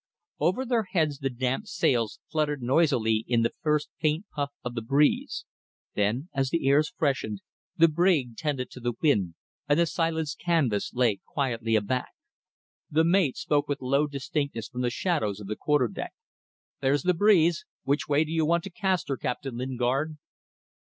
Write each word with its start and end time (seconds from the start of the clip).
Over 0.39 0.65
their 0.65 0.85
heads 0.93 1.19
the 1.19 1.29
damp 1.29 1.67
sails 1.67 2.17
fluttered 2.31 2.63
noisily 2.63 3.23
in 3.27 3.43
the 3.43 3.53
first 3.61 3.91
faint 3.99 4.25
puff 4.33 4.51
of 4.63 4.73
the 4.73 4.81
breeze; 4.81 5.45
then, 5.93 6.27
as 6.33 6.49
the 6.49 6.67
airs 6.67 6.89
freshened, 6.89 7.41
the 7.77 7.87
brig 7.87 8.35
tended 8.35 8.71
to 8.71 8.79
the 8.79 8.93
wind, 8.99 9.35
and 9.69 9.79
the 9.79 9.85
silenced 9.85 10.39
canvas 10.39 10.91
lay 10.95 11.19
quietly 11.27 11.75
aback. 11.75 12.13
The 12.89 13.03
mate 13.03 13.37
spoke 13.37 13.67
with 13.67 13.79
low 13.79 14.07
distinctness 14.07 14.67
from 14.69 14.81
the 14.81 14.89
shadows 14.89 15.39
of 15.39 15.45
the 15.45 15.55
quarter 15.55 15.87
deck. 15.87 16.13
"There's 16.79 17.03
the 17.03 17.13
breeze. 17.13 17.63
Which 17.83 18.07
way 18.09 18.23
do 18.23 18.31
you 18.31 18.43
want 18.43 18.63
to 18.63 18.71
cast 18.71 19.07
her, 19.09 19.17
Captain 19.17 19.55
Lingard?" 19.55 20.17